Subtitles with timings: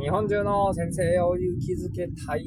[0.00, 2.44] 日本中の先生を勇気づけたい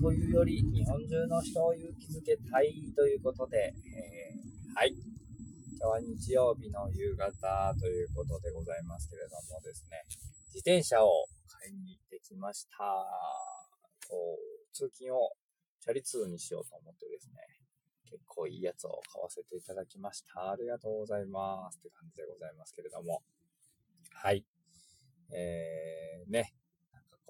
[0.00, 4.94] というより、日本中の人を勇気づけたいということで、えー、はい。
[5.78, 10.04] 今日は日曜日の夕方ということでございますけれどもですね、
[10.48, 12.76] 自転車を買いに行ってきました。
[14.72, 15.32] 通勤を
[15.80, 17.34] チャリ通にしようと思ってですね、
[18.10, 20.50] 結構いいやつを買わせていただきました。
[20.50, 23.22] ありがとうございますって感じでございますけれども。
[24.12, 24.44] はい。
[25.32, 26.54] えー、ね、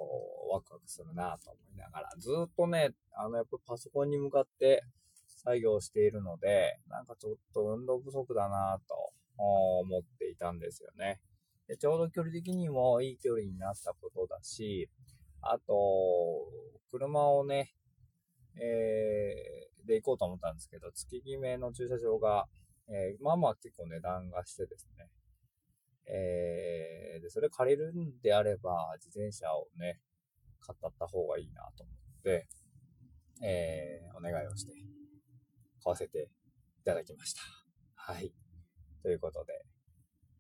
[0.01, 4.83] こう、ワクワクするなと思いながら、ずっとね、あの、やっぱパソコンに向かって
[5.27, 11.21] 作業しているので、なんかちょっと運動不足だなと思っていたんですよね。
[11.69, 14.89] でちょうど距離的にもいい距離になったことだし、
[15.43, 15.75] あと、
[16.91, 17.75] 車をね、
[18.57, 22.47] えー、で行こうと思ったんですけど、月決めの駐車場が、
[22.89, 25.09] えー、まあまあ結構値段がしてですね、
[26.13, 30.01] えー、で、それ借りるんであれば、自転車をね、
[30.61, 32.49] 買った方がいいなと思って、
[33.43, 34.73] えー、お願いをして、
[35.83, 36.29] 買わせて
[36.81, 37.41] いただきました。
[37.95, 38.33] はい。
[39.03, 39.65] ということで、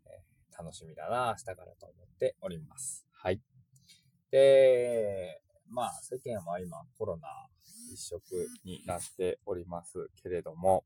[0.07, 3.07] えー、楽しみだな、明日からと思っております。
[3.13, 3.41] はい。
[4.31, 7.29] で、まあ、世間は今コロナ
[7.93, 10.85] 一色になっておりますけれども、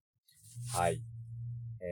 [0.72, 1.00] はい。
[1.80, 1.84] え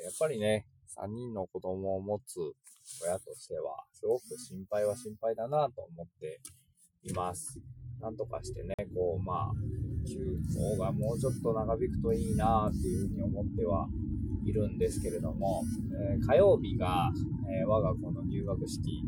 [0.00, 0.66] ー、やっぱりね、
[0.96, 2.38] 3人の子供を持つ
[3.02, 6.40] 親としては、すごく心配は心配だなと思って
[7.02, 7.60] います。
[8.00, 9.52] なんとかしてね、こう、まあ、
[10.06, 13.88] 休校がもうちょっと長引くといいなっていうふうに思っては
[14.44, 15.64] いるんですけれども、
[16.12, 17.10] えー、火曜日が、
[17.50, 19.02] えー、我が子の入学式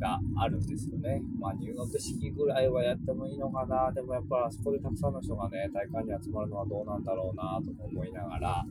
[0.00, 1.22] があるんですよね。
[1.38, 3.92] まあ入学式ぐらいはやってもいいのかな。
[3.92, 8.64] でもやっぱあそこでたくさんの人がね、体育館に集まるのはどうなんだろうなと思いながら、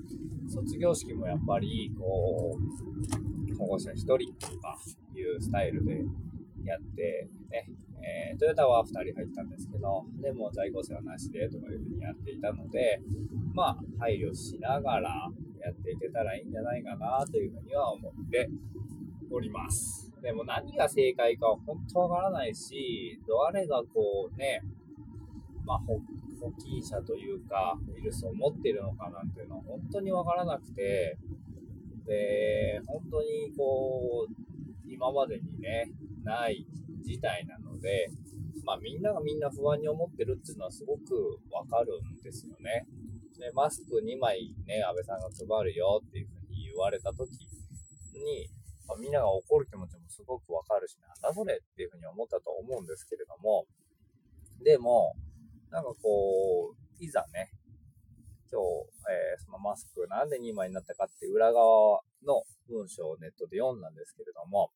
[0.47, 2.57] 卒業式もやっぱり、こ
[3.51, 4.77] う、保護者1人とか
[5.15, 6.01] いうスタイルで
[6.65, 7.69] やってね、
[8.01, 13.01] えー、トヨタは2人入ったんですけど、でも在庫生はなしでとかいうふうにやっていたので、
[13.53, 15.29] まあ、配慮しながら
[15.63, 18.49] やっていけたらいいんじゃないかなというふうには思って
[19.29, 20.08] おります。
[20.21, 23.19] でも何が正解かは本当わからないし、
[23.51, 24.61] 誰がこうね、
[25.65, 25.99] まあ、保
[26.53, 31.17] 菌者というか、ウイルスを持ってるのかなんていうのは本当にわからなくて、
[32.05, 34.33] で、本当にこう、
[34.87, 35.91] 今までにね、
[36.23, 36.65] ない
[37.03, 38.09] 事態なので、
[38.65, 42.85] まあみんながみんな不安に思ってるっていうのはすごくわかるんですよね。
[43.37, 47.29] で、マスク2枚ね、安倍さんが配るよっていうふうに言われた時
[48.13, 48.49] に、
[48.89, 53.65] まあ、みんなが怒る気持ちもすごくわかるし、なんだそれっていうふうに思ったと思うんですけれども、
[54.63, 55.13] でも、
[55.69, 57.51] なんかこう、いざね、
[58.51, 58.65] 今日、
[59.13, 64.71] えー、そのマスクなんで2枚になったかって裏側の文章をネットで読んだんですけれども、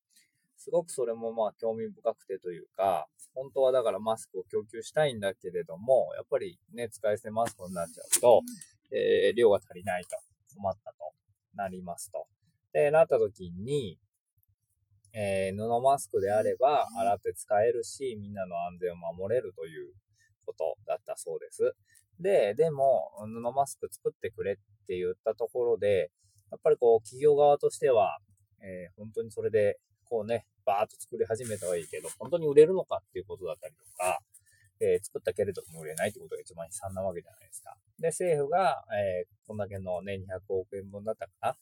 [0.56, 8.42] すごくそれもまあ興味深くてというか、本当はだからマスクを供給したいんだけれども、やっぱりね、使い捨てマスクになっちゃうと、
[8.92, 10.16] えー、量が足りないと、
[10.54, 11.12] 困ったと
[11.56, 12.28] なりますと。
[12.74, 13.98] で、なった時に、
[15.14, 19.94] えー、布マスクであれば洗って使えるし、みんなの安全を守れるという
[20.44, 21.74] ことだったそうです。
[22.20, 26.10] で、でも、布マスク作ってくれって言ったところで、
[26.50, 28.18] やっぱりこう、企業側としては、
[28.60, 34.18] えー、本当にそれで、こうね、バーっと作り始めたはいいけど、本当に売れるのかっていうことだったりとか、
[34.80, 37.76] えー、作ったけれども売れないってことが一番悲惨なわけじゃないですか。
[38.00, 41.56] で、政府が、えー、こんだけのね、200億円分だったかな、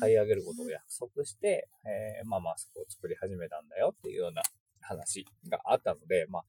[0.00, 4.42] 買い上げることを約束して、えー、まあマスクを作り始めたんだよっていうような
[4.80, 6.42] 話があったので、まあ、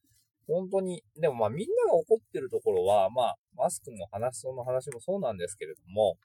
[0.46, 6.18] 本当に、でもまあみんなが怒ってるところは、まあ、マスクも話その話もそうなんですけれども、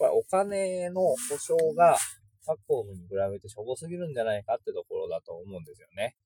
[0.00, 1.96] やっぱりお金の保証が
[2.44, 6.16] 各国に比べてしょぼすぎるんじゃないかってところだと思うんですよね。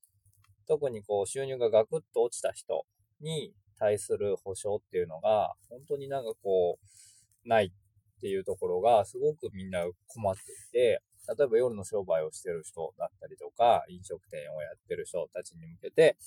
[0.67, 2.85] 特にこう収入がガクッと落ちた人
[3.21, 7.73] に対する保証っていうのが、本当になんかこう、ない
[8.21, 16.17] っていうところがすごくみんな困っていて、例えば夜の商売をしてる人だったりとか、飲食店をやってる人たちに向けて、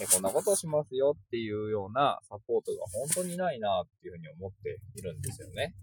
[0.00, 5.74] えこんなことをしますよっていうようなサポートが本当にないなっていうふうに思っているんですよね。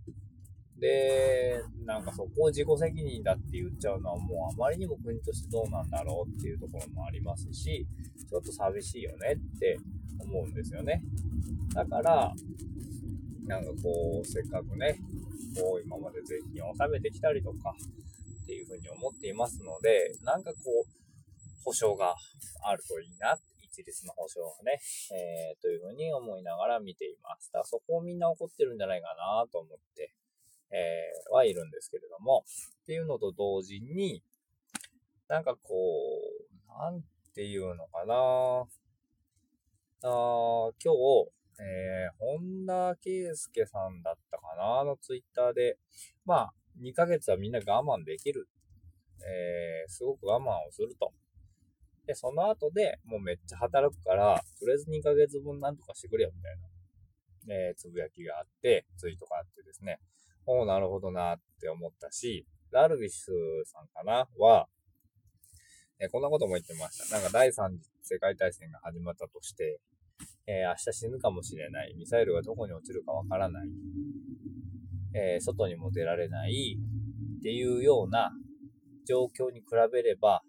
[0.80, 7.86] で、なんかそこを自己責任だって言っちゃうのはもうあまりにも国としてどうなんだろうっていうところもありますし、
[8.28, 9.78] ちょっと寂しいよねって
[10.20, 11.04] 思うんですよね。
[11.76, 12.34] だから、
[13.50, 15.00] なんかこう、せっかくね、
[15.56, 17.74] こう今まで税金を納めてきたりとか
[18.44, 22.16] っていうふうに思っていますので、なんかこう、保証が
[22.64, 24.80] あるといいな、一律の保証がね、
[25.14, 27.52] えー、というふうに思いながら見ています。
[27.52, 30.14] だからそこをみんな怒ってるんじゃないかなと思って、
[30.72, 32.44] えー、はいるんですけれども、
[32.82, 34.24] っていうのと同時に、
[35.28, 37.04] なんかこう、なん
[37.36, 38.66] ていうのかな
[40.02, 41.30] あ今日、
[41.60, 45.78] えー、本田圭佑さんだったかなのツイッターで、
[46.26, 48.48] まあ、2ヶ月はみんな我慢できる。
[49.22, 51.12] えー、すごく我慢をすると。
[52.06, 56.56] で、その後でもうめっちゃ働くから、とりあえず2ヶ月分なんとかしてくれよ、みたい
[57.48, 60.00] な、えー、つぶやきがあって、ツイートがあってですね。
[60.46, 64.68] おなるほどなって思ったし、ダルビッシュさんかなは、
[66.00, 67.16] えー、こんなことも言ってました。
[67.16, 69.80] なんか第3次世界大戦が始まったとして、
[70.50, 71.94] えー、明日死ぬかもしれない。
[71.96, 73.70] ミサイルがどこに落ちるかわからない。
[75.14, 76.80] えー、外にも出られない
[77.38, 78.32] っていうような
[79.08, 80.42] 状況に比べれば、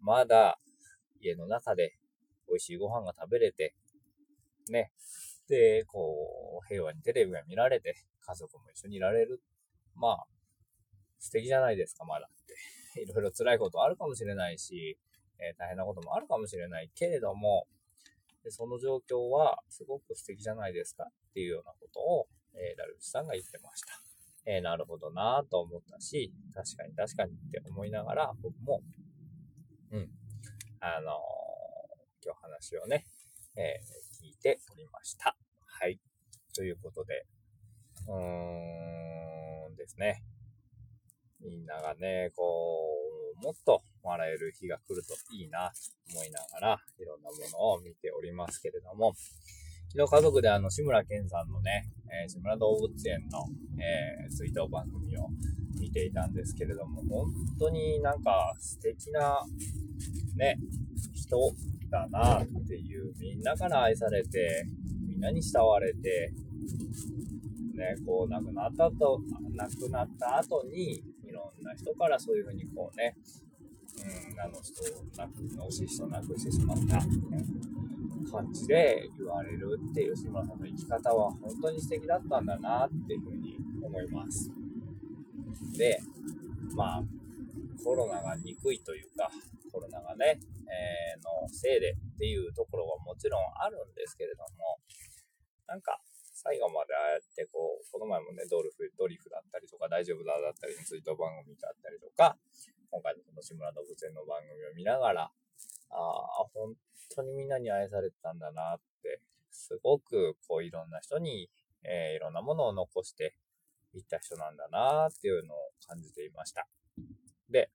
[0.00, 0.60] まだ
[1.20, 1.96] 家の中で
[2.48, 3.74] 美味しいご飯が食べれて、
[4.70, 4.92] ね。
[5.48, 9.42] で、こう、平和にテレビが見られて、家族も一緒にいられる。
[9.96, 10.26] まあ、
[11.18, 12.54] 素敵じゃないですか、まだって。
[13.02, 14.96] いろいろ辛いことあるかもしれないし、
[15.40, 17.66] えー、大変なこともあるかもしれないけれども、
[18.44, 24.02] でその状況はすごく素敵じゃないですかっていうようなことを、えー、ダルビッシュさんが言ってました。
[24.44, 28.82] えー、なるほどなと思ったし、確かに確かにって思いながら、僕も、
[29.92, 30.10] うん、
[30.80, 33.06] あのー、今日話をね、
[33.56, 35.36] えー、聞いておりました。
[35.66, 36.00] はい。
[36.54, 37.24] ということで、
[38.08, 40.24] うーんですね。
[41.40, 42.88] みんながね、こ
[43.40, 45.72] う、もっと笑える日が来るといいな、
[46.10, 49.14] と思いながら、いろんなものを見ておりますけれども、
[49.94, 53.44] 昨日家族であの、志村けんさんのね、えー、志村動物園の、
[53.78, 55.28] えー、追悼番組を
[55.78, 59.38] 見ていたんですけれども、本当になんか素敵な、
[60.36, 60.56] ね、
[61.12, 61.36] 人
[61.90, 64.64] だなっていう、みんなから愛されて、
[65.06, 66.32] みんなに慕われて、
[67.74, 69.20] ね、こう亡くなったと、
[69.54, 73.14] 亡くなった後に、いろんな人からそういうふうにこうね、
[73.98, 77.00] うん、あの人を亡く、惜しい人を亡くしてしまった、
[78.32, 84.50] 感じで言われるっていう志村さんの生き方は本当に素敵だったんだなっていうふうに思います。
[85.76, 86.00] で、
[86.74, 87.02] まあ、
[87.84, 89.30] コロナが憎いというか、
[89.70, 94.78] コロナがね、えー、のせいでっていうところはもちろんあるんですけれども、
[95.66, 96.00] なんか、
[96.42, 102.36] 最後までああやってこう、この前もね、ドルフ、ドリフだったりとか、大丈夫だだったりの追悼番組だったりとか、
[102.90, 106.74] 今回のこの志村動物園の番組を見ながら、ああ、本
[107.14, 111.48] 当にみんなに愛されてたんだなって、すごくこういろんな人に、
[111.84, 113.36] えー、いろんなものを残して
[113.94, 116.66] いった人なんだなっていうのを感じていました。
[117.50, 117.70] で、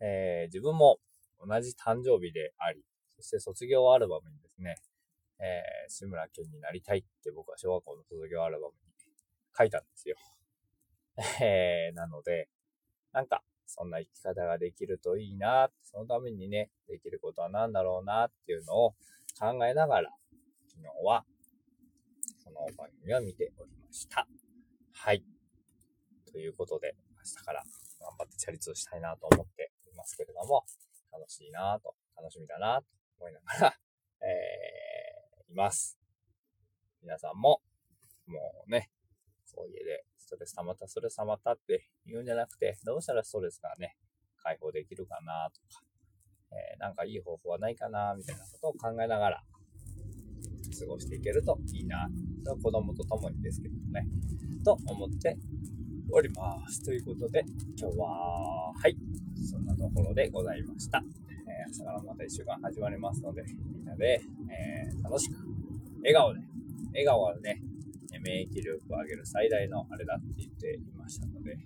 [0.00, 0.98] えー、自分も
[1.44, 2.84] 同じ誕生日であり、
[3.16, 4.76] そして卒業アルバムにですね、
[5.40, 8.88] えー、志村けんになりたいって僕は小学校の卒業アルバムに
[9.56, 10.16] 書いたんですよ。
[11.42, 12.48] えー、なので、
[13.12, 18.92] なんか、そんな生き方ができるといいな、そのためにね、できることは何だろうなっていうのを
[19.38, 20.10] 考えながら、
[20.68, 21.24] 昨日は、
[22.38, 24.26] その番組を見ておりました。
[24.92, 25.24] はい。
[26.30, 27.62] ということで、明日から
[28.00, 30.64] 頑張ってチャリ通したいなと思っていますけれども、
[31.12, 32.86] 楽しいなと、楽しみだなと
[33.18, 33.78] 思いながら、
[34.22, 34.67] えー
[35.50, 35.98] います。
[37.02, 37.62] 皆さんも、
[38.26, 38.90] もうね、
[39.54, 43.96] こう家でストレス溜まった、ストレス溜まったって言うんじゃなくて、どうしたらストレスがね、
[44.42, 45.82] 解放できるかなとか、
[46.52, 49.42] えー、なんかいい方法はないかなみたいなことを考えながら、
[50.78, 52.08] 過ごしていけるといいな。
[52.44, 54.06] それは子供と共にですけどね。
[54.64, 55.36] と思って
[56.12, 56.84] おります。
[56.84, 57.44] ということで、
[57.78, 58.96] 今日は、はい、
[59.50, 61.02] そんなところでございました。
[61.48, 65.36] えー、朝からまた一週間始まりますので、みんなで、えー、楽しく、
[66.02, 66.40] 笑顔で、
[66.92, 67.62] 笑顔はね、
[68.20, 71.56] 免疫力を上げる最大のあれだって言っていましたので、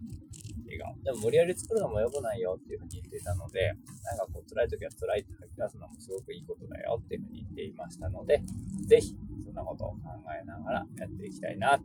[0.67, 1.03] 笑顔。
[1.03, 3.75] でも無理やり作るのも良くないよっていうふうに言っていたので、
[4.05, 8.43] なんかこう辛い時は辛いって吐き出すのもすごくいいことだよっていうふうに言っていましたので、
[8.87, 9.99] ぜひそんなことを考
[10.33, 11.83] えながらやっていきたいな、日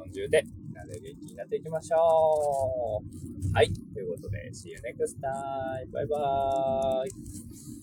[0.00, 3.54] 本中でみんなで元気になっていきましょう。
[3.54, 3.70] はい。
[3.92, 5.92] ということで、See you next time.
[5.92, 7.79] バイバーイ。